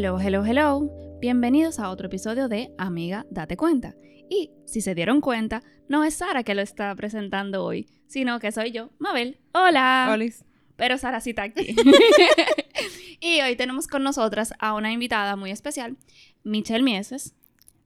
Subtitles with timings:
[0.00, 1.18] Hello, hello, hello.
[1.20, 3.96] Bienvenidos a otro episodio de Amiga, date cuenta.
[4.30, 8.52] Y si se dieron cuenta, no es Sara que lo está presentando hoy, sino que
[8.52, 9.40] soy yo, Mabel.
[9.54, 10.08] Hola.
[10.12, 10.44] Olis.
[10.76, 11.74] Pero Sara sí está aquí.
[13.20, 15.96] y hoy tenemos con nosotras a una invitada muy especial,
[16.44, 17.34] Michelle Mieses.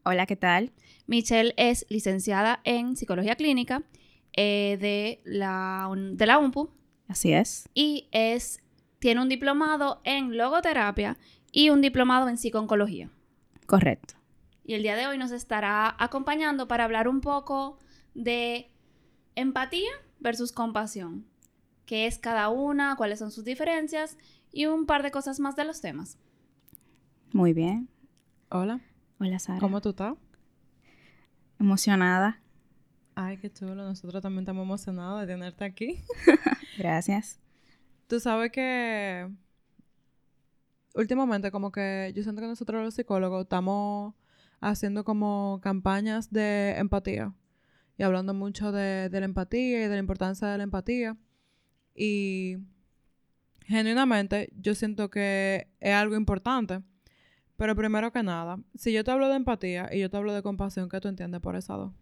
[0.05, 0.71] Hola, ¿qué tal?
[1.07, 3.85] Michelle es licenciada en psicología clínica
[4.35, 6.75] eh, de, la, de la UMPU
[7.09, 7.71] Así es.
[7.73, 8.63] y es,
[8.99, 11.17] tiene un diplomado en logoterapia
[11.53, 13.11] y un diplomado en psicooncología.
[13.67, 14.15] Correcto.
[14.65, 17.79] Y el día de hoy nos estará acompañando para hablar un poco
[18.15, 18.71] de
[19.37, 21.27] empatía versus compasión.
[21.85, 22.97] ¿Qué es cada una?
[22.97, 24.17] ¿Cuáles son sus diferencias?
[24.51, 26.19] Y un par de cosas más de los temas.
[27.33, 27.89] Muy bien.
[28.51, 28.81] Hola.
[29.19, 29.61] Hola, Sara.
[29.61, 30.15] ¿Cómo tú estás?
[31.59, 32.41] Emocionada.
[33.15, 33.75] Ay, qué chulo.
[33.75, 36.01] Nosotros también estamos emocionados de tenerte aquí.
[36.79, 37.41] Gracias.
[38.07, 39.29] Tú sabes que
[40.95, 44.15] últimamente como que yo siento que nosotros los psicólogos estamos
[44.61, 47.35] haciendo como campañas de empatía
[47.99, 51.17] y hablando mucho de, la empatía y de la importancia de la empatía.
[51.95, 52.57] Y
[53.67, 56.81] genuinamente yo siento que es algo importante.
[57.57, 60.43] Pero primero que nada, si yo te hablo de empatía y yo te hablo de
[60.43, 61.93] compasión, ¿qué tú entiendes por esas dos?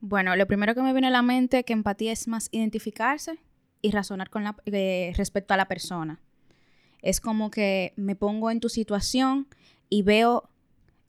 [0.00, 3.38] Bueno, lo primero que me viene a la mente es que empatía es más identificarse
[3.80, 6.20] y razonar con la, eh, respecto a la persona.
[7.02, 9.48] Es como que me pongo en tu situación
[9.88, 10.48] y veo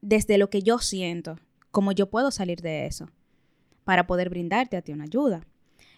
[0.01, 1.39] desde lo que yo siento,
[1.71, 3.09] cómo yo puedo salir de eso
[3.85, 5.45] para poder brindarte a ti una ayuda.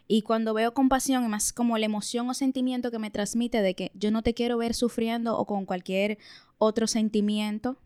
[0.08, 3.73] Y cuando veo compasión, es más como la emoción o sentimiento que me transmite de
[3.73, 6.20] que yo no te quiero ver sufriendo o con cualquier
[6.60, 7.78] otro sentimiento.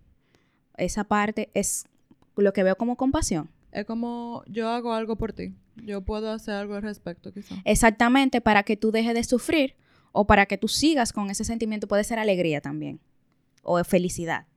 [0.75, 1.85] Esa parte es
[2.35, 3.49] lo que veo como compasión.
[3.71, 5.53] Es como yo hago algo por ti.
[5.77, 7.55] Yo puedo hacer algo al respecto, quizá.
[7.63, 9.75] Exactamente, para que tú dejes de sufrir
[10.11, 11.87] o para que tú sigas con ese sentimiento.
[11.87, 12.99] Puede ser alegría también
[13.63, 14.47] o felicidad.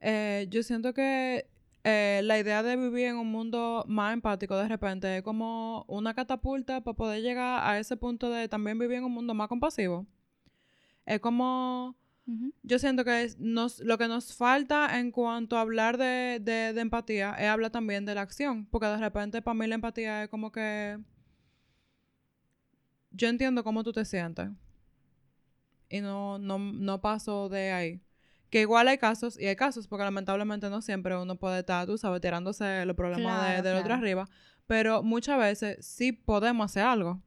[0.00, 1.46] Eh, yo siento que
[1.84, 6.14] eh, la idea de vivir en un mundo más empático de repente es como una
[6.14, 10.06] catapulta para poder llegar a ese punto de también vivir en un mundo más compasivo.
[11.06, 11.96] Es como
[12.62, 16.80] yo siento que nos, lo que nos falta en cuanto a hablar de, de, de
[16.80, 18.66] empatía es hablar también de la acción.
[18.66, 20.98] Porque de repente para mí la empatía es como que
[23.14, 24.50] yo entiendo cómo tú te sientes.
[25.88, 28.00] Y no, no, no paso de ahí.
[28.50, 31.98] Que igual hay casos, y hay casos, porque lamentablemente no siempre uno puede estar, tú
[31.98, 34.28] sabes, tirándose los problemas de- Claro, del otro arriba.
[34.66, 37.20] Pero muchas veces sí podemos hacer algo.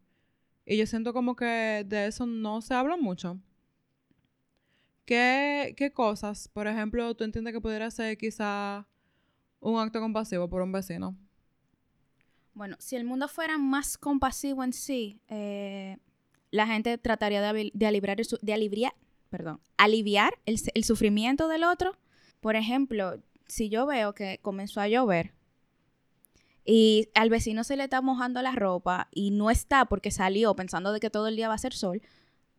[0.65, 3.39] Y yo siento como que de eso no se habla mucho.
[5.05, 8.85] ¿Qué, qué cosas, por ejemplo, tú entiendes que pudiera ser quizá
[9.61, 11.15] un acto compasivo por un vecino?
[12.57, 15.97] Bueno, si el mundo fuera más compasivo en sí, eh,
[16.49, 18.93] la gente trataría de, aliviar, el su- de aliviar,
[19.29, 21.95] perdón, aliviar el, s- el sufrimiento del otro.
[22.41, 25.33] Por ejemplo, si yo veo que comenzó a llover
[26.65, 30.91] y al vecino se le está mojando la ropa y no está porque salió pensando
[30.91, 32.01] de que todo el día va a ser sol,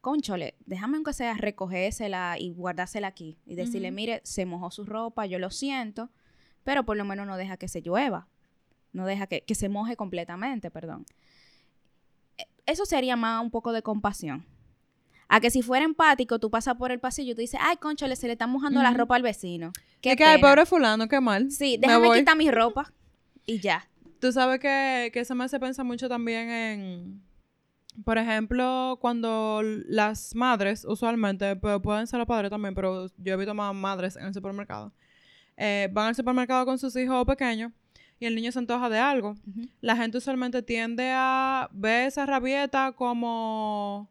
[0.00, 5.26] conchole, déjame aunque sea recogérsela y guardársela aquí y decirle, mire, se mojó su ropa,
[5.26, 6.10] yo lo siento,
[6.62, 8.28] pero por lo menos no deja que se llueva,
[8.92, 11.04] no deja que, que se moje completamente, perdón.
[12.36, 14.44] E- Eso sería más un poco de compasión.
[15.28, 18.16] A que si fuera empático, tú pasas por el pasillo y tú dices, ay, conchole,
[18.16, 19.72] se le está mojando la ropa al vecino.
[20.00, 20.48] Qué Es que, ay, pena".
[20.48, 21.50] pobre fulano, qué mal.
[21.50, 22.90] Sí, Me déjame quitar mi ropa
[23.44, 23.86] y ya.
[24.20, 27.22] Tú sabes que, que eso me hace pensar mucho también en,
[28.04, 33.36] por ejemplo, cuando las madres, usualmente, pero pueden ser los padres también, pero yo he
[33.36, 34.92] visto más madres en el supermercado,
[35.58, 37.70] eh, van al supermercado con sus hijos pequeños
[38.20, 39.36] y el niño se antoja de algo.
[39.80, 44.10] La gente usualmente tiende a ver esa rabieta como,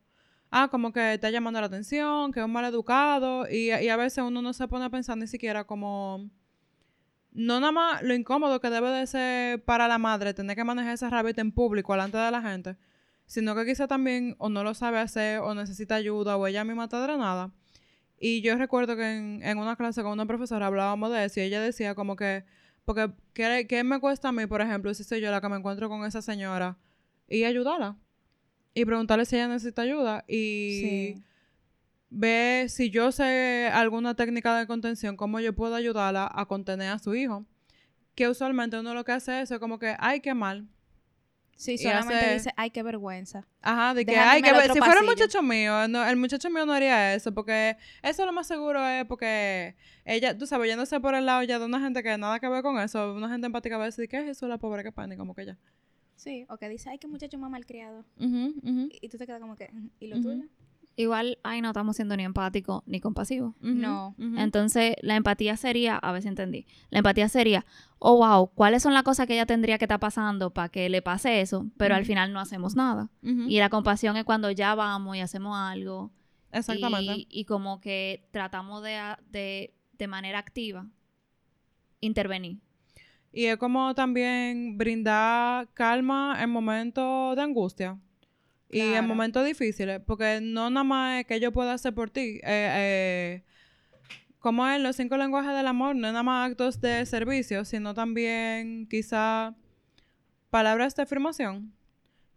[0.50, 3.98] ah, como que está llamando la atención, que es un mal educado, y, y a
[3.98, 6.30] veces uno no se pone a pensar ni siquiera como,
[7.34, 10.94] no nada más lo incómodo que debe de ser para la madre tener que manejar
[10.94, 12.78] esa rabieta en público, delante de la gente,
[13.26, 16.86] sino que quizá también o no lo sabe hacer, o necesita ayuda, o ella misma
[16.86, 17.52] está drenada.
[18.20, 21.44] Y yo recuerdo que en, en una clase con una profesora hablábamos de eso y
[21.44, 22.46] ella decía como que,
[22.88, 25.58] porque, ¿qué, qué me cuesta a mí, por ejemplo, si soy yo la que me
[25.58, 26.78] encuentro con esa señora
[27.28, 27.98] y ayudarla?
[28.74, 30.80] Y preguntarle si ella necesita ayuda y
[31.16, 31.24] Sí.
[32.10, 37.00] ver si yo sé alguna técnica de contención, cómo yo puedo ayudarla a contener a
[37.00, 37.46] su hijo.
[38.16, 40.66] Que usualmente uno lo que hace es como que, ay, qué mal.
[41.60, 43.48] Sí, Y solamente hace- dice, ay, qué vergüenza.
[43.64, 46.08] Ajá, de que, Déjame ay, que al ver- otro si fuera el muchacho mío, no,
[46.08, 49.76] el muchacho mío no haría eso, porque eso lo más seguro es porque
[50.06, 52.62] ella, tú sabes, yéndose por el lado ya de una gente que nada que ver
[52.62, 54.90] con eso, una gente empática va a decir, ¿qué es eso, la pobre que?
[55.14, 55.58] Y como que ya.
[56.16, 58.06] Sí, o que dice, ay, qué muchacho más malcriado.
[58.20, 58.90] Ujú, ujú.
[59.02, 60.24] Y tú te quedas como que, "Mm, ¿y lo Ujú.
[60.30, 60.44] tuyo?
[61.00, 63.54] Igual ahí no estamos siendo ni empáticos ni compasivos.
[63.62, 64.16] No.
[64.18, 67.66] Entonces, la empatía sería, a ver si entendí, la empatía sería,
[68.00, 71.04] oh, wow, ¿cuáles son las cosas que ella tendría que estar pasando para que le
[71.04, 71.68] pase eso?
[71.78, 73.12] Pero al final no hacemos nada.
[73.22, 76.12] Y la compasión es cuando ya vamos y hacemos algo.
[76.52, 77.14] Exactamente.
[77.14, 80.88] Y, y como que tratamos de, de, de manera activa
[82.02, 82.58] intervenir.
[83.32, 88.00] Y es como también brindar calma en momentos de angustia.
[88.70, 90.02] Y en momentos difíciles.
[90.06, 92.40] Porque no nada más es que yo pueda hacer por ti.
[92.42, 93.44] Eh, eh,
[94.40, 97.94] como en los cinco lenguajes del amor, no es nada más actos de servicio, sino
[97.94, 99.56] también quizá
[100.50, 101.74] palabras de afirmación.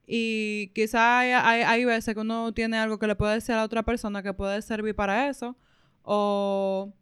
[0.06, 3.58] Y quizá hay, hay, hay veces que uno tiene algo que le puede decir a
[3.58, 5.56] la otra persona que puede servir para eso.
[6.02, 6.92] O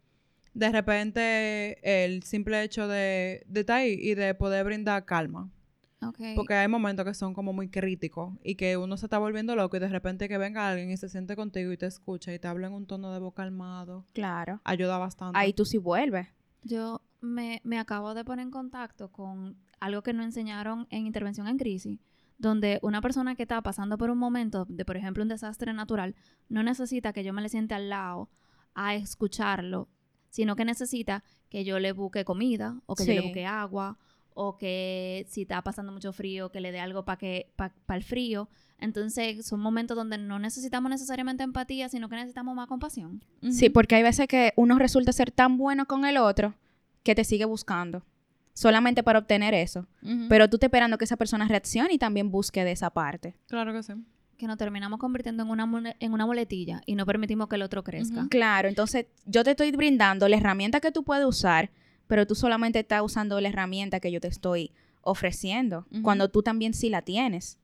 [0.53, 5.51] de repente el simple hecho de, de estar ahí y de poder brindar calma.
[6.01, 6.37] Okay.
[6.37, 9.77] Porque hay momentos que son como muy críticos y que uno se está volviendo loco
[9.77, 12.47] y de repente que venga alguien y se siente contigo y te escucha y te
[12.47, 14.61] habla en un tono de voz calmado, Claro.
[14.65, 15.39] ayuda bastante.
[15.39, 16.29] Ahí tú sí vuelves.
[16.63, 21.49] Yo me, me acabo de poner en contacto con algo que nos enseñaron en intervención
[21.49, 21.99] en crisis,
[22.39, 26.15] donde una persona que está pasando por un momento de, por ejemplo, un desastre natural,
[26.49, 28.31] no necesita que yo me le siente al lado
[28.75, 29.89] a escucharlo,
[30.31, 33.99] sino que necesita que yo le busque comida o que yo le busque agua
[34.41, 38.05] o que si está pasando mucho frío, que le dé algo para que para el
[38.05, 38.49] frío.
[38.79, 43.25] Entonces, son momentos donde no necesitamos necesariamente empatía, sino que necesitamos más compasión.
[43.51, 46.55] Sí, porque hay veces que uno resulta ser tan bueno con el otro
[47.03, 48.05] que te sigue buscando.
[48.53, 49.89] Solamente para obtener eso.
[50.29, 53.35] Pero tú estás esperando que esa persona reaccione y también busque de esa parte.
[53.49, 53.95] Claro que sí.
[54.37, 57.83] Que nos terminamos convirtiendo en una, en una muletilla y no permitimos que el otro
[57.83, 58.29] crezca.
[58.31, 61.73] Claro, entonces yo te estoy brindando la herramienta que tú puedes usar,
[62.09, 64.73] pero tú solamente estás usando la herramienta que yo te estoy
[65.03, 67.59] ofreciendo, cuando tú también sí la tienes.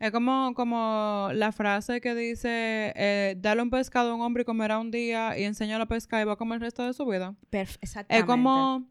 [0.00, 4.44] Es como, como la frase que dice, eh, dale un pescado a un hombre y
[4.44, 7.06] comerá un día y enséñalo a pescar y va a comer el resto de su
[7.06, 7.34] vida.
[7.50, 8.18] Perf- exactamente.
[8.18, 8.84] Es como,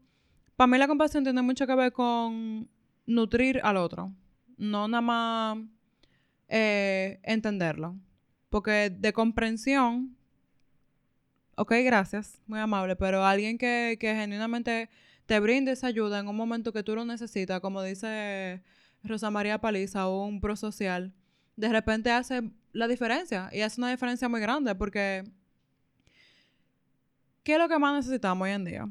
[0.56, 2.68] para mí la compasión tiene mucho que ver con
[3.06, 4.12] nutrir al otro,
[4.56, 5.58] no nada más
[6.48, 7.96] eh, entenderlo.
[8.48, 10.16] Porque de comprensión,
[11.56, 14.88] ok, gracias, muy amable, pero alguien que, que genuinamente
[15.26, 18.62] te brinde esa ayuda en un momento que tú lo necesitas, como dice
[19.02, 21.14] Rosa María Paliza, o un prosocial,
[21.56, 25.24] de repente hace la diferencia y hace una diferencia muy grande porque
[27.42, 28.88] ¿qué es lo que más necesitamos hoy en día?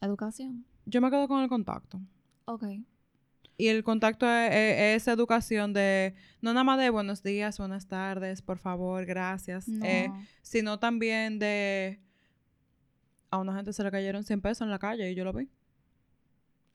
[0.00, 0.64] Educación.
[0.86, 2.00] Yo me quedo con el contacto.
[2.46, 2.64] Ok.
[3.60, 7.88] Y el contacto es, es- es educación de, no nada más de buenos días, buenas
[7.88, 9.84] tardes, por favor, gracias, No.
[9.84, 10.10] eh,
[10.42, 11.98] sino también de,
[13.30, 15.48] a una gente se le cayeron 100 pesos en la calle y yo lo vi.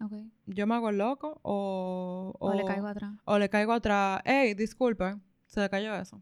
[0.02, 0.12] Ok.
[0.48, 3.14] Yo me hago el loco o, O, le caigo atrás.
[3.24, 5.16] o le caigo atrás, hey, disculpe,
[5.48, 6.22] se le cayó eso.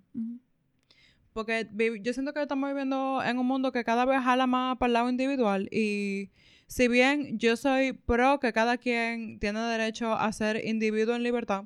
[1.33, 1.67] Porque
[2.03, 4.93] yo siento que estamos viviendo en un mundo que cada vez jala más para el
[4.93, 6.29] lado individual y
[6.71, 11.65] si bien yo soy pro que cada quien tiene derecho a ser individuo en libertad,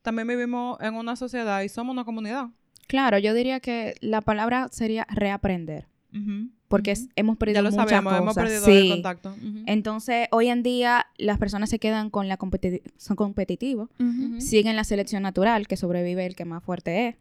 [0.00, 2.46] también vivimos en una sociedad y somos una comunidad.
[2.86, 5.88] Claro, yo diría que la palabra sería reaprender,
[6.68, 7.02] porque ujú.
[7.02, 8.44] es- hemos perdido ya lo muchas sabemos, hemos cosas.
[8.44, 8.72] perdido Sí.
[8.86, 9.36] el contacto.
[9.66, 13.90] Entonces, hoy en día las personas se quedan con la competi- son competitivos,
[14.38, 17.16] siguen la selección natural, que sobrevive el que más fuerte es.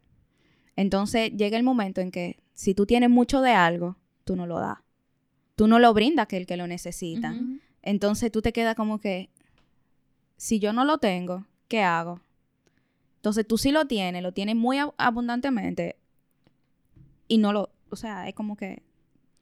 [0.77, 4.59] Entonces, llega el momento en que si tú tienes mucho de algo, tú no lo
[4.59, 4.77] das.
[5.55, 7.29] Tú no lo brindas que el que lo necesita.
[7.81, 9.29] Entonces, tú te quedas como que,
[10.37, 12.19] si yo no lo tengo, ¿qué hago?
[13.17, 15.95] Entonces, tú sí lo tienes, lo tienes muy ab- abundantemente
[17.27, 18.83] y no lo, o sea, es como que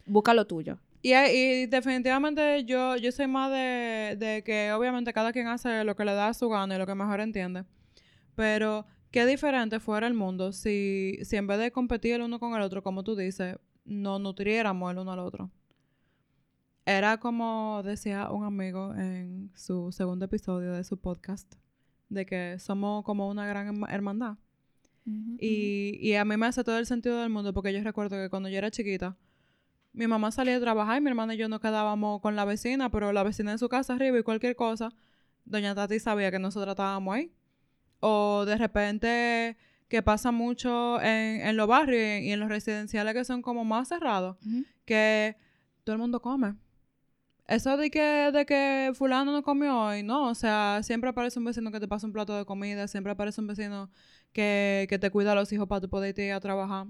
[0.05, 0.77] busca lo tuyo.
[1.01, 5.95] Y, y definitivamente yo, yo soy más de, de que obviamente cada quien hace lo
[5.95, 7.65] que le da a su gana y lo que mejor entiende.
[8.35, 12.53] Pero qué diferente fuera el mundo si, si en vez de competir el uno con
[12.55, 15.51] el otro, como tú dices, nos nutriéramos el uno al otro.
[16.85, 21.53] Era como decía un amigo en su segundo episodio de su podcast,
[22.09, 24.37] de que somos como una gran herma- hermandad.
[25.39, 28.29] Y, y a mí me hace todo el sentido del mundo porque yo recuerdo que
[28.29, 29.17] cuando yo era chiquita,
[29.93, 32.89] mi mamá salía a trabajar y mi hermana y yo nos quedábamos con la vecina,
[32.89, 34.89] pero la vecina en su casa arriba y cualquier cosa,
[35.45, 37.31] doña Tati sabía que nosotros estábamos ahí.
[37.99, 43.23] O de repente que pasa mucho en, en los barrios y en los residenciales que
[43.23, 44.37] son como más cerrados,
[44.85, 45.35] que
[45.83, 46.55] todo el mundo come.
[47.53, 51.45] Eso de que, de que fulano no comió hoy, no, o sea, siempre aparece un
[51.45, 53.91] vecino que te pasa un plato de comida, siempre aparece un vecino
[54.31, 56.87] que, que te cuida a los hijos para tu poder ir a trabajar.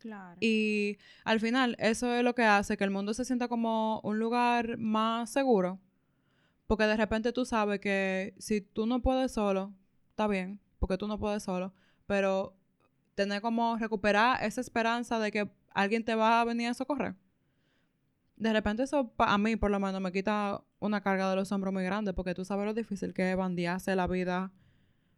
[0.00, 0.36] Claro.
[0.40, 4.18] Y al final, eso es lo que hace que el mundo se sienta como un
[4.18, 5.78] lugar más seguro.
[6.66, 9.72] Porque de repente tú sabes que si tú no puedes solo,
[10.10, 11.72] está bien, porque tú no puedes solo,
[12.06, 12.56] pero
[13.14, 17.14] tener como recuperar esa esperanza de que alguien te va a venir a socorrer.
[18.36, 21.52] De repente eso pa- a mí por lo menos me quita una carga de los
[21.52, 24.52] hombros muy grande porque tú sabes lo difícil que es bandearse la vida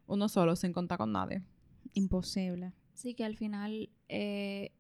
[0.07, 1.43] uno solo sin contar con nadie.
[1.95, 2.73] Imposible.
[2.95, 4.71] Sí, que al final eh,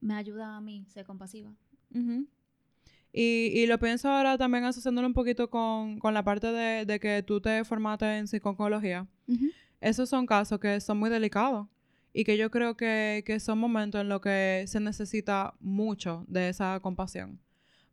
[0.00, 1.52] me ayuda a mí ser compasiva.
[3.12, 6.98] Y, y lo pienso ahora también asociándolo un poquito con, con la parte de, de
[6.98, 9.06] que tú te formaste en psicología.
[9.80, 11.68] Esos son casos que son muy delicados
[12.12, 16.48] y que yo creo que, que son momentos en los que se necesita mucho de
[16.48, 17.38] esa compasión.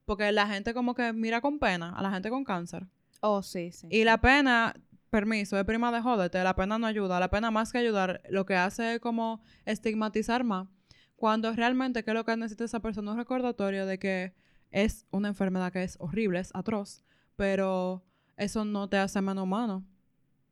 [0.06, 2.88] Porque la gente como que mira con pena a la gente con cáncer.
[3.22, 3.88] Oh, sí, sí.
[3.90, 4.74] Y la pena,
[5.10, 7.20] permiso, es prima de jódete, la pena no ayuda.
[7.20, 10.68] La pena más que ayudar, lo que hace es como estigmatizar más.
[11.16, 13.12] Cuando realmente, ¿qué es lo que necesita esa persona?
[13.12, 14.34] Un recordatorio de que
[14.72, 17.04] es una enfermedad que es horrible, es atroz,
[17.36, 18.04] pero
[18.38, 19.86] eso no te hace menos humano.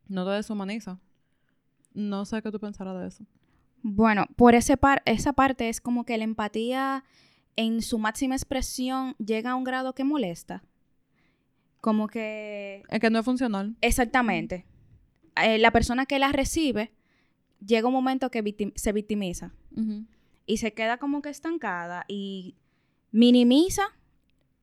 [0.08, 1.00] No te deshumaniza.
[1.94, 3.25] No sé qué tú pensarás de eso.
[3.82, 7.03] Bueno, por ese par esa parte es como que la empatía
[7.56, 10.63] en su máxima expresión llega a un grado que molesta.
[11.82, 12.84] Como que...
[12.89, 13.75] Es que no es funcional.
[13.82, 14.65] Exactamente.
[15.41, 16.91] Eh, la persona que la recibe
[17.65, 19.53] llega un momento que victim- se victimiza
[20.46, 22.56] y se queda como que estancada y
[23.12, 23.84] minimiza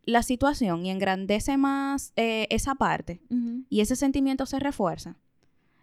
[0.04, 3.20] la situación y engrandece más eh, esa parte
[3.70, 5.16] y ese sentimiento se refuerza.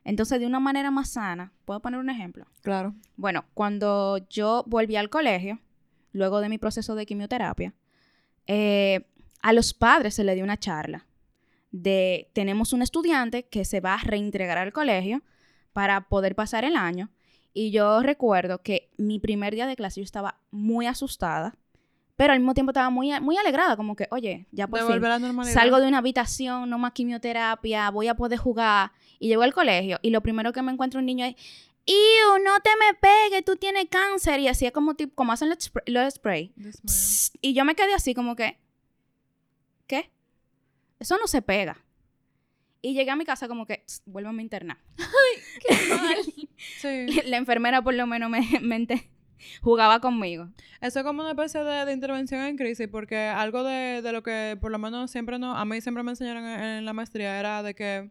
[0.05, 2.45] Entonces, de una manera más sana, ¿puedo poner un ejemplo?
[2.61, 2.93] Claro.
[3.15, 5.59] Bueno, cuando yo volví al colegio,
[6.13, 7.73] luego de mi proceso de quimioterapia,
[8.47, 9.05] eh,
[9.41, 11.05] a los padres se le dio una charla
[11.73, 15.21] de tenemos un estudiante que se va a reintegrar al colegio
[15.73, 17.09] para poder pasar el año.
[17.51, 21.55] Y yo recuerdo que mi primer día de clase yo estaba muy asustada,
[22.15, 25.01] pero al mismo tiempo estaba muy, muy alegrada, como que, oye, ya por fin
[25.45, 28.91] salgo de una habitación, no más quimioterapia, voy a poder jugar.
[29.19, 31.35] Y llego al colegio y lo primero que me encuentro un niño es,
[31.85, 34.39] ¡Iu, no te me pegues, tú tienes cáncer!
[34.39, 36.53] Y así es como, tipo, como hacen los, spray- los spray.
[36.85, 38.57] Psst, y yo me quedé así como que,
[39.87, 40.09] ¿qué?
[40.99, 41.83] Eso no se pega.
[42.81, 44.77] Y llegué a mi casa como que, "Tss, vuélveme a internar.
[45.67, 46.17] ¡Qué mal!
[46.79, 47.05] Sí.
[47.25, 49.09] La enfermera por lo menos me, me ente-
[49.61, 50.49] jugaba conmigo.
[50.79, 54.23] Eso es como una especie de, de intervención en crisis, porque algo de, de lo
[54.23, 57.37] que por lo menos siempre no, a mí siempre me enseñaron en, en la maestría
[57.39, 58.09] era de que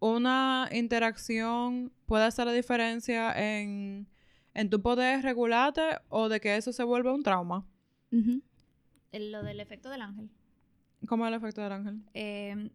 [0.00, 4.08] una interacción puede hacer la diferencia en,
[4.54, 7.66] en tu poder regularte o de que eso se vuelva un trauma.
[9.12, 10.30] El- Lo del efecto del ángel.
[11.06, 12.02] Como el efecto del ángel.
[12.14, 12.70] eh,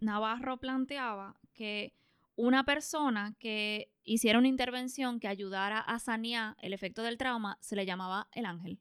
[0.00, 1.94] Navarro planteaba que
[2.36, 7.76] una persona que hiciera una intervención que ayudara a sanear el efecto del trauma se
[7.76, 8.80] le llamaba el ángel.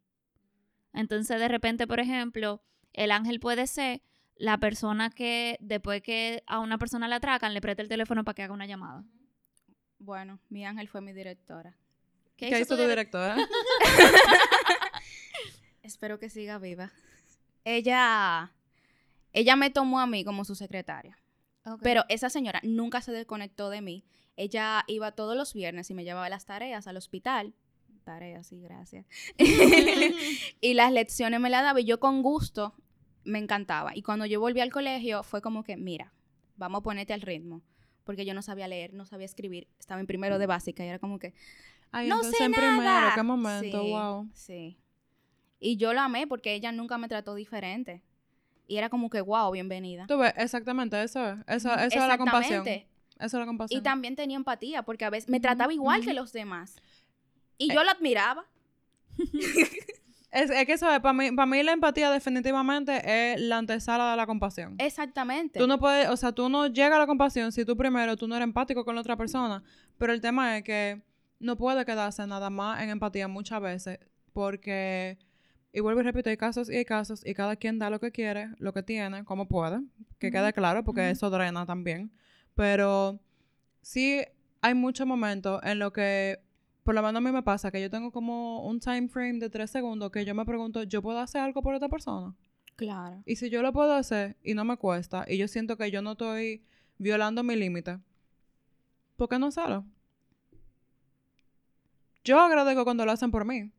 [0.92, 2.62] Entonces, de repente, por ejemplo,
[2.94, 4.02] el ángel puede ser
[4.36, 8.36] la persona que después que a una persona la atracan, le presta el teléfono para
[8.36, 9.04] que haga una llamada.
[10.00, 11.78] Bueno, mi ángel fue mi directora.
[12.36, 13.38] ¿Qué, hizo tu dire- directora?
[15.84, 16.92] Espero que siga viva.
[17.64, 18.52] Ella,
[19.32, 21.18] ella me tomó a mí como su secretaria.
[21.82, 24.04] Pero esa señora nunca se desconectó de mí.
[24.36, 27.54] Ella iba todos los viernes y me llevaba las tareas al hospital.
[28.04, 29.06] Tareas, sí, gracias.
[30.62, 32.74] y las lecciones me las daba y yo con gusto
[33.24, 33.96] me encantaba.
[33.96, 36.14] Y cuando yo volví al colegio fue como que, mira,
[36.58, 37.62] vamos a ponerte al ritmo.
[38.04, 39.68] Porque yo no sabía leer, no sabía escribir.
[39.80, 41.34] Estaba en primero de básica y era como que,
[41.92, 42.68] Ay, no entonces sé en nada.
[42.76, 44.30] primero, qué momento, Sí, wow.
[44.34, 44.78] Sí.
[45.60, 48.02] Y yo la amé porque ella nunca me trató diferente.
[48.68, 50.06] Y era como que, wow, bienvenida.
[50.08, 51.40] Tú ves, exactamente, eso es.
[51.48, 52.66] Eso, eso es la compasión.
[52.68, 52.84] Eso
[53.20, 53.80] es la compasión.
[53.80, 56.76] Y también tenía empatía porque a veces me trataba igual que los demás.
[57.58, 57.76] Y Eh.
[57.76, 58.46] yo la admiraba.
[60.34, 64.10] Es, es que eso es, para mí, para mí la empatía definitivamente es la antesala
[64.12, 64.76] de la compasión.
[64.80, 65.60] Exactamente.
[65.60, 68.28] Tú no puedes, o sea, tú no llegas a la compasión si tú primero, tú
[68.28, 69.64] no eres empático con la otra persona.
[70.00, 71.04] Pero el tema es que
[71.40, 74.00] no puede quedarse nada más en empatía muchas veces
[74.34, 75.20] porque,
[75.72, 78.12] y vuelvo y repito, hay casos y hay casos y cada quien da lo que
[78.12, 79.82] quiere, lo que tiene, como puede,
[80.18, 82.12] que quede claro porque eso drena también.
[82.56, 83.20] Pero
[83.82, 84.24] sí
[84.62, 86.40] hay muchos momentos en los que,
[86.84, 89.50] por lo menos a mí me pasa, que yo tengo como un time frame de
[89.50, 92.36] tres segundos que yo me pregunto, ¿yo puedo hacer algo por esta persona?
[92.76, 93.22] Claro.
[93.26, 96.02] Y si yo lo puedo hacer y no me cuesta, y yo siento que yo
[96.02, 96.64] no estoy
[96.98, 98.00] violando mi límite,
[99.16, 99.86] ¿por qué no hacerlo?
[102.24, 103.72] Yo agradezco cuando lo hacen por mí.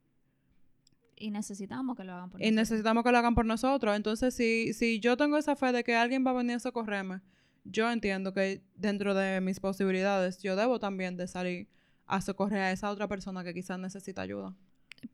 [1.16, 2.56] Y necesitamos que lo hagan por Y nosotros.
[2.56, 3.96] necesitamos que lo hagan por nosotros.
[3.96, 7.20] Entonces, si, si yo tengo esa fe de que alguien va a venir a socorrerme,
[7.64, 11.68] yo entiendo que dentro de mis posibilidades, yo debo también de salir
[12.06, 14.54] a socorrer a esa otra persona que quizás necesita ayuda.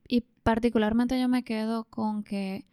[0.09, 2.64] Y particularmente yo me quedo con que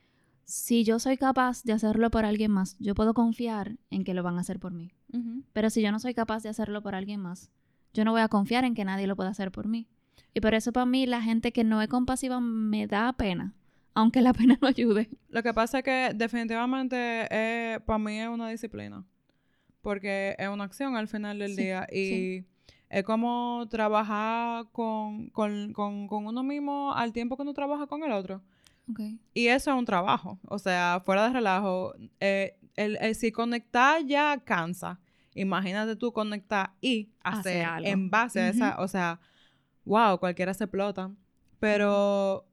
[0.44, 4.24] si yo soy capaz de hacerlo por alguien más, yo puedo confiar en que lo
[4.24, 4.94] van a hacer por mí.
[5.54, 7.50] Pero si yo no soy capaz de hacerlo por alguien más,
[7.94, 9.88] yo no voy a confiar en que nadie lo pueda hacer por mí.
[10.34, 13.56] Y por eso para mí la gente que no es compasiva me da pena,
[13.94, 15.10] aunque la pena no ayude.
[15.30, 17.28] Lo que pasa es que definitivamente
[17.86, 19.04] para mí es una disciplina,
[19.82, 22.46] porque es una acción al final del Sí, día y sí.
[22.90, 28.04] Es como trabajar con, con, con, con uno mismo al tiempo que uno trabaja con
[28.04, 28.42] el otro.
[28.92, 29.20] Okay.
[29.34, 34.06] Y eso es un trabajo, o sea, fuera de relajo, eh, el, el- si conectar
[34.06, 35.00] ya cansa,
[35.36, 37.88] imagínate tú conectar y Hacer hacer algo.
[37.90, 39.20] en base a esa, o sea,
[39.84, 41.12] wow, cualquiera se explota.
[41.60, 42.46] Pero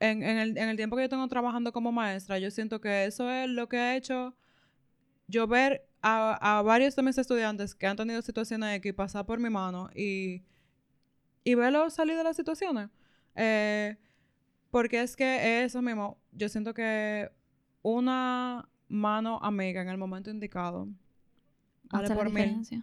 [0.00, 3.06] en, en el, en el tiempo que yo tengo trabajando como maestra, yo siento que
[3.06, 4.34] eso es lo que ha hecho
[5.28, 9.38] yo ver a, a varios de mis estudiantes que han tenido situaciones X pasar por
[9.38, 10.42] mi mano y,
[11.44, 12.88] y verlos salir de las situaciones.
[13.34, 13.96] Eh,
[14.70, 16.18] porque es que es eso mismo.
[16.32, 17.30] Yo siento que
[17.82, 20.88] una mano amiga en el momento indicado
[21.90, 22.32] vale Hace por.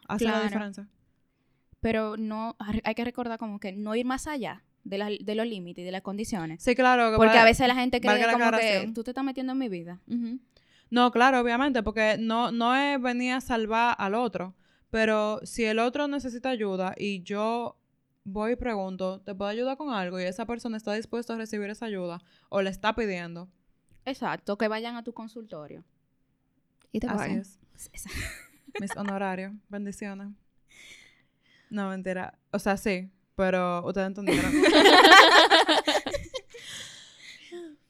[0.08, 0.88] Hace la diferencia.
[1.80, 5.46] Pero no, hay que recordar como que no ir más allá de, la- de los
[5.48, 6.62] límites y de las condiciones.
[6.64, 7.12] Sí, claro.
[7.12, 9.60] que Porque vale- a veces la gente cree como que tú te estás metiendo en
[9.60, 10.00] mi vida.
[10.08, 10.40] Ujú.
[10.90, 14.56] No, claro, obviamente, porque no, no es venir a salvar al otro.
[14.90, 17.78] Pero si el otro necesita ayuda y yo
[18.24, 20.20] voy y pregunto, ¿te puedo ayudar con algo?
[20.20, 23.50] Y esa persona está dispuesta a recibir esa ayuda o le está pidiendo.
[24.06, 25.84] Exacto, que vayan a tu consultorio.
[26.92, 27.60] Y te Así es.
[28.80, 29.54] Mis honorarios.
[29.70, 30.30] Bendiciones.
[31.70, 32.40] No, mentira.
[32.52, 34.50] O sea, sí, pero ustedes entendieron.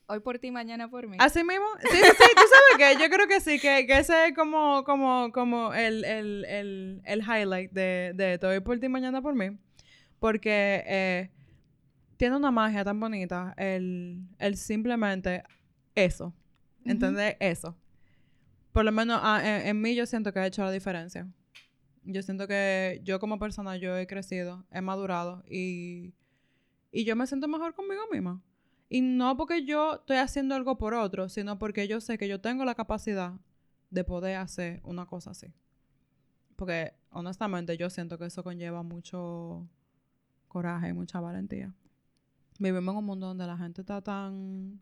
[0.09, 1.17] Hoy por ti, mañana por mí.
[1.19, 4.27] Así mismo, sí, sí, sí, tú sabes que yo creo que sí, que, que ese
[4.27, 9.21] es como, como, como el, el, el, el highlight de, de voy por ti mañana
[9.21, 9.57] por mí.
[10.19, 11.29] Porque eh,
[12.15, 15.43] tiene una magia tan bonita el, el simplemente
[15.93, 16.33] eso.
[16.85, 17.35] ¿Entender?
[17.41, 17.77] Eso.
[18.71, 21.27] Por lo menos ah, en, en mí yo siento que ha hecho la diferencia.
[22.03, 26.13] Yo siento que yo como persona yo he crecido, he madurado y,
[26.93, 28.41] y yo me siento mejor conmigo misma.
[28.89, 32.39] Y no porque yo estoy haciendo algo por otro, sino porque yo sé que yo
[32.39, 33.33] tengo la capacidad
[33.89, 35.53] de poder hacer una cosa así.
[36.55, 39.67] Porque honestamente yo siento que eso conlleva mucho
[40.47, 41.73] coraje y mucha valentía.
[42.59, 44.79] Vivimos en un mundo donde la gente está tan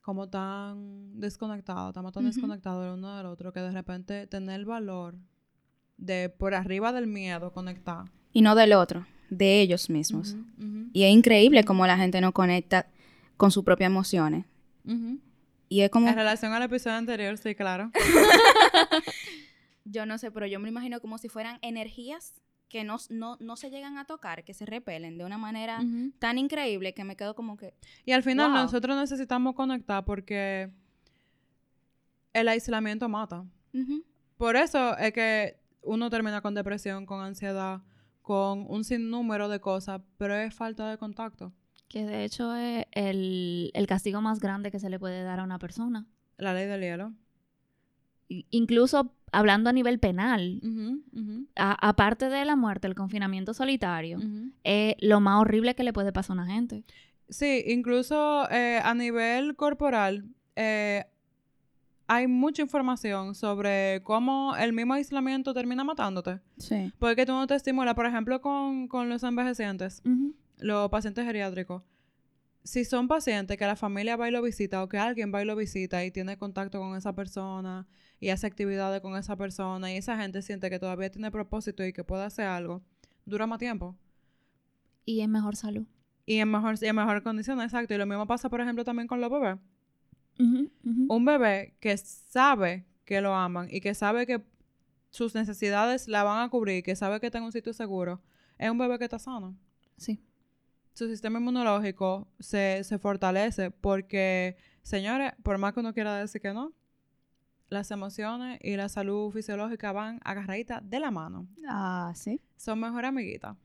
[0.00, 2.32] como tan desconectada, estamos tan Ujú.
[2.32, 5.16] desconectados el uno del otro que de repente tener el valor
[5.96, 8.04] de por arriba del miedo conectar.
[8.32, 10.36] Y no del otro, de ellos mismos.
[10.92, 12.86] Y es increíble cómo la gente no conecta
[13.36, 14.44] con sus propias emociones.
[15.68, 17.90] Y es como, En relación al episodio anterior, sí, claro.
[19.84, 23.56] yo no sé, pero yo me imagino como si fueran energías que no, no, no
[23.56, 25.80] se llegan a tocar, que se repelen de una manera
[26.18, 28.62] tan increíble que me quedo como que, Y al final Wow.
[28.62, 30.70] nosotros necesitamos conectar porque
[32.32, 33.44] el aislamiento mata.
[34.36, 37.80] Por eso es que uno termina con depresión, con ansiedad,
[38.24, 41.52] con un sinnúmero de cosas, pero es falta de contacto.
[41.88, 45.44] Que de hecho es el, el castigo más grande que se le puede dar a
[45.44, 46.06] una persona.
[46.38, 47.12] La ley del hielo.
[48.28, 50.62] Incluso hablando a nivel penal,
[51.54, 54.18] aparte de la muerte, el confinamiento solitario,
[54.64, 56.82] es lo más horrible que le puede pasar a una gente.
[57.28, 60.24] Sí, incluso eh, a nivel corporal,
[60.56, 61.04] eh,
[62.06, 66.40] hay mucha información sobre cómo el mismo aislamiento termina matándote.
[66.58, 66.92] sí.
[66.98, 70.02] Porque tú no te estimulas, por ejemplo, con, con los envejecientes,
[70.58, 71.82] los pacientes geriátricos.
[72.62, 75.44] Si son pacientes que la familia va y lo visita o que alguien va y
[75.44, 77.86] lo visita y tiene contacto con esa persona
[78.20, 81.92] y hace actividades con esa persona y esa gente siente que todavía tiene propósito y
[81.92, 82.82] que puede hacer algo,
[83.26, 83.96] dura más tiempo
[85.04, 85.84] Y en mejor salud.
[86.24, 87.92] y en mejor, y en mejor condición, exacto.
[87.92, 89.58] Y lo mismo pasa, por ejemplo, también con los bebés.
[90.38, 94.42] Un bebé que sabe que lo aman y que sabe que
[95.10, 98.20] sus necesidades la van a cubrir, que sabe que está en un sitio seguro,
[98.58, 99.56] es un bebé que está sano.
[99.96, 100.20] Sí.
[100.94, 106.52] su sistema inmunológico se, se fortalece porque, señores, por más que uno quiera decir que
[106.52, 106.72] no,
[107.68, 111.46] las emociones y la salud fisiológica van agarraditas de la mano.
[111.68, 112.40] Ah, sí.
[112.56, 113.56] Son mejor amiguitas.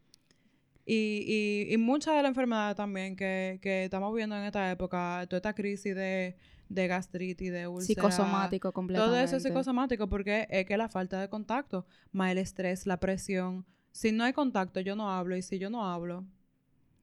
[0.86, 1.23] Y,
[1.69, 5.38] y, y muchas de las enfermedades también que, que estamos viendo en esta época, toda
[5.38, 6.36] esta crisis de,
[6.69, 9.12] de gastritis, de úlcera, Psicosomático completamente.
[9.12, 12.99] todo eso es psicosomático porque es que la falta de contacto, más el estrés, la
[12.99, 13.65] presión.
[13.91, 15.36] Si no hay contacto, yo no hablo.
[15.36, 16.23] Y si yo no hablo,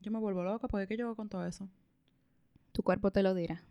[0.00, 1.68] yo me vuelvo loca porque ¿qué yo con todo eso?
[2.72, 3.62] Tu cuerpo te lo dirá.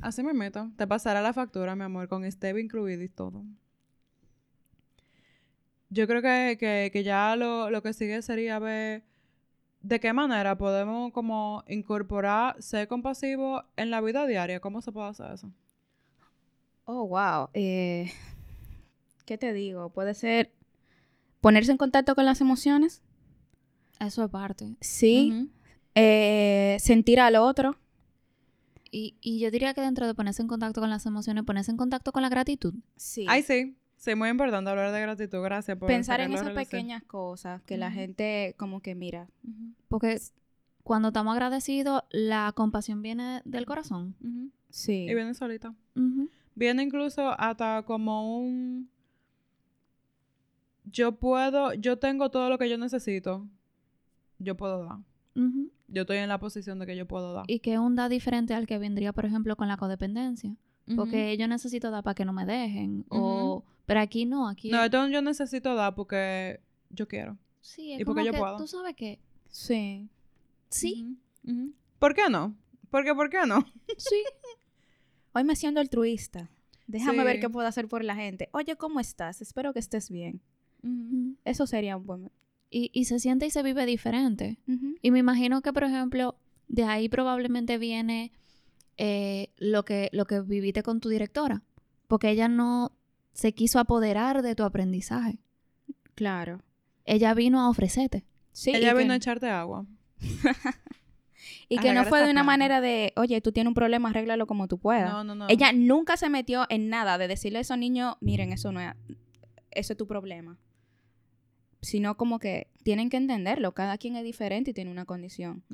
[0.00, 0.70] Así me meto.
[0.76, 3.44] Te pasará la factura, mi amor, con Stevie incluido y todo.
[5.90, 9.04] Yo creo que, que, que ya lo, lo que sigue sería ver
[9.84, 14.58] de qué manera podemos como incorporar ser compasivo en la vida diaria.
[14.58, 15.52] ¿Cómo se puede hacer eso?
[16.86, 17.50] Oh, wow.
[17.52, 18.10] Eh,
[19.26, 19.90] ¿Qué te digo?
[19.90, 20.50] Puede ser
[21.40, 23.02] ponerse en contacto con las emociones.
[24.00, 24.74] Eso es parte.
[24.80, 25.50] Sí.
[25.94, 27.76] Eh, sentir al otro.
[28.90, 31.76] Y, y yo diría que dentro de ponerse en contacto con las emociones, ponerse en
[31.76, 32.74] contacto con la gratitud.
[32.96, 33.26] Sí.
[33.28, 33.76] Ay, sí.
[34.04, 35.42] Sí, muy importante hablar de gratitud.
[35.42, 39.28] Gracias por Pensar en esas pequeñas cosas que la gente como que mira.
[39.88, 40.20] Porque
[40.82, 44.14] cuando estamos agradecidos, la compasión viene del corazón.
[44.68, 45.06] Sí.
[45.08, 45.74] Y viene solita.
[46.54, 48.90] Viene incluso hasta como un...
[50.84, 53.48] Yo puedo, yo tengo todo lo que yo necesito.
[54.38, 54.98] Yo puedo dar.
[55.88, 57.44] Yo estoy en la posición de que yo puedo dar.
[57.48, 60.54] Y que un da diferente al que vendría, por ejemplo, con la codependencia.
[60.96, 63.06] Porque yo necesito dar para que no me dejen.
[63.08, 63.43] O,
[63.86, 64.70] pero aquí no, aquí...
[64.70, 67.38] No, esto yo necesito dar porque yo quiero.
[67.60, 68.56] sí, es y porque yo puedo.
[68.56, 70.08] tú sabes que Sí.
[70.68, 71.16] sí.
[71.98, 72.56] ¿Por qué no?
[72.90, 73.64] Porque, ¿por qué no?
[73.98, 74.22] sí.
[75.32, 76.50] Hoy me siento altruista.
[76.86, 78.48] Déjame ver qué puedo hacer por la gente.
[78.52, 79.40] Oye, ¿cómo estás?
[79.40, 80.40] Espero que estés bien.
[81.44, 82.30] Eso sería un buen...
[82.70, 84.58] Y, y se siente y se vive diferente.
[85.00, 86.36] Y me imagino que, por ejemplo,
[86.68, 88.32] de ahí probablemente viene
[88.96, 91.62] eh, lo, que, lo que viviste con tu directora.
[92.08, 92.92] Porque ella no
[93.34, 95.38] se quiso apoderar de tu aprendizaje.
[96.14, 96.62] Claro.
[97.04, 98.24] Ella vino a ofrecerte.
[98.52, 99.84] Sí, Ella vino a echarte agua.
[101.68, 104.68] y que no fue de una manera de, oye, tú tienes un problema, arréglalo como
[104.68, 105.10] tú puedas.
[105.10, 105.46] No, no, no.
[105.48, 108.94] Ella nunca se metió en nada de decirle a esos niños, miren, eso no es,
[109.72, 110.56] eso es tu problema.
[111.82, 115.64] Sino como que tienen que entenderlo, cada quien es diferente y tiene una condición.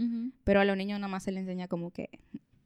[0.42, 2.08] Pero a los niños nada más se les enseña como que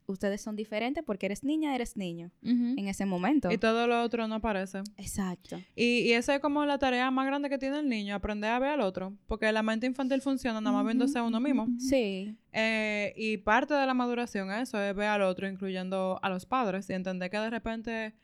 [0.07, 3.51] ustedes son diferentes porque eres niña, eres niño en ese momento.
[3.51, 4.83] Y todo lo otro no aparece.
[4.97, 5.61] Exacto.
[5.75, 8.59] Y, y esa es como la tarea más grande que tiene el niño, aprender a
[8.59, 9.17] ver al otro.
[9.27, 11.69] Porque la mente infantil funciona nada más viéndose a uno mismo.
[11.79, 12.37] Sí.
[12.53, 16.89] Eh, y parte de la maduración eso es ver al otro, incluyendo a los padres,
[16.91, 18.15] y entender que de repente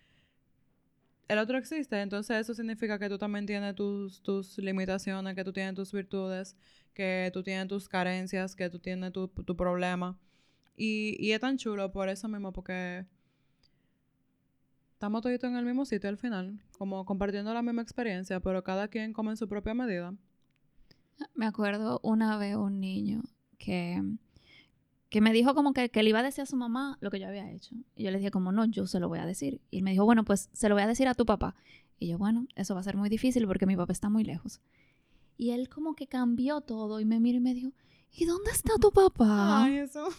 [1.29, 2.01] el otro existe.
[2.01, 6.57] Entonces eso significa que tú también tienes tus, tus limitaciones, que tú tienes tus virtudes,
[6.93, 10.19] que tú tienes tus carencias, que tú tienes tu, tu problema.
[10.83, 13.05] Y, y es tan chulo por eso mismo, porque
[14.95, 18.89] estamos todos en el mismo sitio al final, como compartiendo la misma experiencia, pero cada
[18.89, 20.15] quien come en su propia medida.
[21.35, 23.21] Me acuerdo una vez un niño
[23.59, 24.03] que,
[25.11, 27.21] que me dijo como que, que le iba a decir a su mamá lo que
[27.21, 27.75] yo había hecho.
[27.95, 29.61] Y yo le dije como, no, yo se lo voy a decir.
[29.71, 31.55] Y él me dijo, bueno, pues se lo voy a decir a tu papá.
[31.99, 34.63] Y yo, bueno, eso va a ser muy difícil porque mi papá está muy lejos.
[35.37, 37.73] Y él como que cambió todo y me miró y me dijo,
[38.13, 39.65] ¿y dónde está tu papá?
[39.65, 40.09] Ay, eso.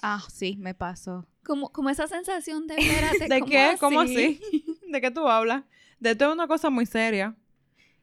[0.00, 1.26] Ah, sí, me pasó.
[1.42, 3.76] Como, como esa sensación de, espérate, ¿De ¿cómo qué?
[3.80, 4.40] ¿Cómo así?
[4.88, 5.64] ¿De qué tú hablas?
[5.98, 7.34] De esto es una cosa muy seria.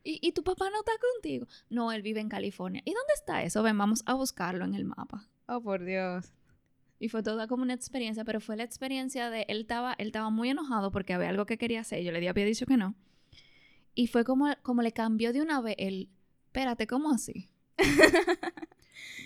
[0.03, 1.47] ¿Y, ¿Y tu papá no está contigo?
[1.69, 2.81] No, él vive en California.
[2.83, 3.63] ¿Y dónde está eso?
[3.63, 5.29] Ven, vamos a buscarlo en el mapa.
[5.47, 6.33] Oh, por Dios.
[6.99, 10.29] Y fue toda como una experiencia, pero fue la experiencia de él estaba, él estaba
[10.29, 12.03] muy enojado porque había algo que quería hacer.
[12.03, 12.93] Yo le había dicho que no.
[13.93, 16.09] Y fue como, como le cambió de una vez el,
[16.47, 17.49] espérate, ¿cómo así?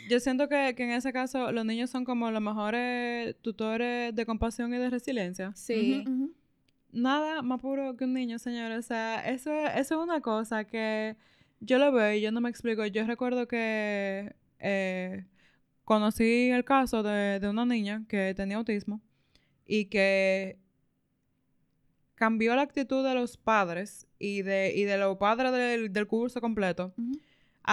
[0.09, 4.25] Yo siento que, que en ese caso los niños son como los mejores tutores de
[4.25, 5.51] compasión y de resiliencia.
[5.55, 6.05] Sí.
[6.91, 8.79] Nada más puro que un niño, señores.
[8.79, 11.15] O sea, eso, eso es una cosa que
[11.59, 12.85] yo lo veo y yo no me explico.
[12.85, 15.25] Yo recuerdo que eh,
[15.85, 19.01] conocí el caso de, de una niña que tenía autismo
[19.65, 20.57] y que
[22.15, 26.41] cambió la actitud de los padres y de, y de los padres del, del curso
[26.41, 27.19] completo Ujú.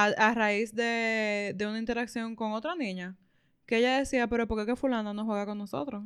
[0.05, 3.17] A, raíz de, de una interacción con otra niña.
[3.65, 6.05] Que ella decía, pero ¿por qué que fulana no juega con nosotros?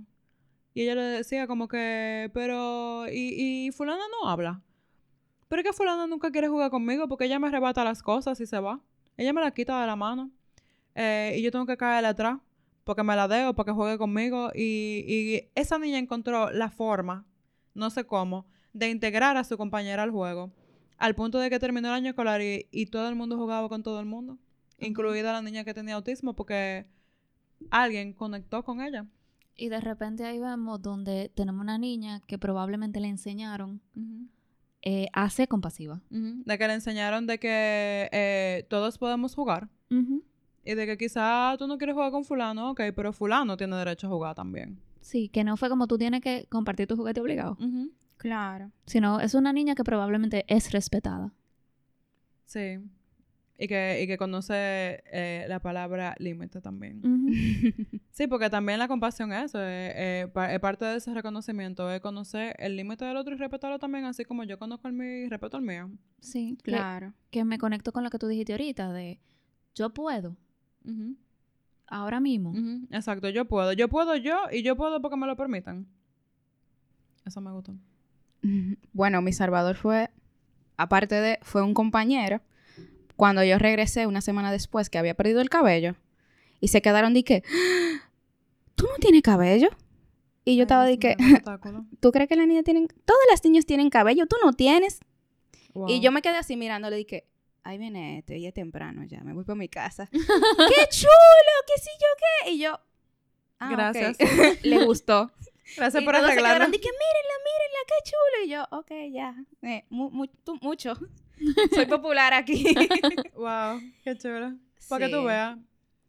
[0.72, 4.62] Y ella le decía como que, pero, ¿y, y fulana no habla?
[5.48, 8.46] Pero es que fulana nunca quiere jugar conmigo porque ella me arrebata las cosas y
[8.46, 8.80] se va.
[9.16, 10.30] Ella me las quita de la mano.
[10.94, 12.38] Eh, y yo tengo que caerle atrás
[12.84, 14.50] porque me la deo, para que juegue conmigo.
[14.54, 17.26] Y, y esa niña encontró la forma,
[17.74, 20.52] no sé cómo, de integrar a su compañera al juego.
[21.00, 23.82] Al punto de que terminó el año escolar y, y todo el mundo jugaba con
[23.82, 24.38] todo el mundo.
[24.78, 26.86] Incluida la niña que tenía autismo porque
[27.70, 29.06] alguien conectó con ella.
[29.56, 33.80] Y de repente ahí vemos donde tenemos una niña que probablemente le enseñaron
[34.82, 36.00] eh, a ser compasiva.
[36.10, 39.68] De que le enseñaron de que eh, todos podemos jugar.
[40.64, 44.06] Y de que quizá tú no quieres jugar con fulano, ok, pero fulano tiene derecho
[44.06, 44.78] a jugar también.
[45.00, 47.56] Sí, que no fue como tú tienes que compartir tu juguete obligado.
[48.20, 48.70] Claro.
[48.86, 51.32] sino es una niña que probablemente es respetada.
[52.44, 52.78] Sí.
[53.58, 57.00] Y que, y que conoce eh, la palabra límite también.
[58.12, 59.92] Sí, porque también la compasión es eso, eh,
[60.24, 63.78] eh, pa- es parte de ese reconocimiento, es conocer el límite del otro y respetarlo
[63.78, 65.90] también, así como yo conozco el mío y respeto el mío.
[66.20, 67.14] Sí, Claro.
[67.30, 69.20] que me conecto con lo que tú dijiste ahorita de
[69.74, 70.36] yo puedo
[71.86, 72.52] ahora mismo.
[72.90, 75.86] Exacto, yo puedo, yo puedo yo y yo puedo porque me lo permitan.
[77.24, 77.74] Eso me gustó.
[78.92, 80.10] Bueno, mi salvador fue,
[80.76, 82.40] aparte de, fue un compañero.
[83.16, 85.94] cuando yo regresé una semana después que había perdido el cabello
[86.58, 88.08] y se quedaron de que, "¡Ah!
[88.76, 89.68] ¿tú no tienes cabello?
[90.42, 91.16] Y yo Ay, estaba de que.
[92.00, 95.00] ¿tú crees que las niñas tienen, todas las niñas tienen cabello, tú no tienes?
[95.68, 96.00] Y Wow.
[96.00, 97.26] yo me quedé así mirándole y dije,
[97.62, 100.08] ahí viene este, ya es temprano ya, me voy para mi casa.
[100.12, 101.54] ¡Qué chulo!
[101.66, 102.06] ¿Qué sí yo
[102.44, 102.50] qué?
[102.52, 102.80] Y yo,
[103.58, 103.72] ah, ok".
[103.72, 104.16] Gracias.
[104.64, 105.30] Le gustó.
[105.76, 106.64] Gracias y por arreglarlo.
[106.70, 108.44] de que mírenla, mírenla, qué chulo.
[108.46, 110.94] Y yo, ok, ya, eh, mu- mu- tú- mucho.
[111.74, 112.64] Soy popular aquí.
[113.34, 114.56] Wow, qué chévere.
[114.88, 115.58] Para que tú veas.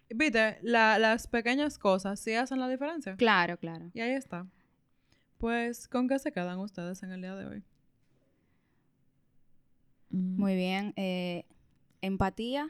[0.09, 3.15] Viste, la- las pequeñas cosas sí hacen la diferencia.
[3.15, 3.89] claro, claro.
[3.93, 4.45] Y ahí está.
[5.37, 7.63] Pues, ¿con qué se quedan ustedes en el día de hoy?
[10.09, 10.93] Muy bien.
[10.97, 11.45] eh,
[12.01, 12.69] empatía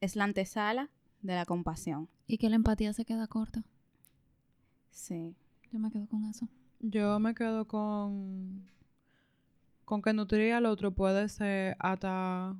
[0.00, 0.90] es la antesala
[1.22, 2.08] de la compasión.
[2.26, 3.64] Y que la empatía se queda corta.
[4.90, 5.34] Sí.
[5.72, 6.46] Yo me quedo con eso.
[6.88, 8.64] Yo me quedo con.
[9.84, 12.56] con que nutrir al otro puede ser hasta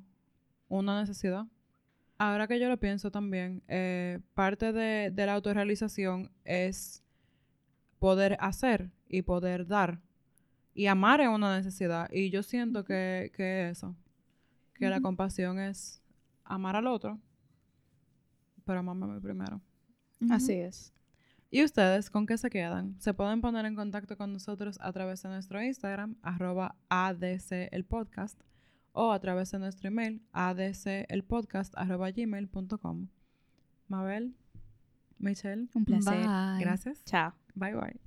[0.67, 1.45] una necesidad.
[2.17, 7.03] Ahora que yo lo pienso también, eh, parte de, de la autorrealización es
[7.99, 10.01] poder hacer y poder dar.
[10.73, 12.09] Y amar es una necesidad.
[12.11, 13.95] Y yo siento que, que eso,
[14.73, 16.01] que la compasión es
[16.43, 17.17] amar al otro,
[18.65, 19.61] pero amarme a mí primero.
[20.29, 20.93] Así es.
[21.49, 22.99] ¿Y ustedes con qué se quedan?
[22.99, 27.85] Se pueden poner en contacto con nosotros a través de nuestro Instagram, arroba ADC el
[27.85, 28.39] podcast,
[28.91, 33.07] o a través de nuestro email, adcelpodcast, arroba gmail.com.
[33.87, 34.35] Mabel,
[35.19, 36.25] Michelle, Un placer.
[36.25, 36.59] Bye.
[36.59, 37.03] gracias.
[37.05, 37.33] Chao.
[37.55, 38.06] Bye bye.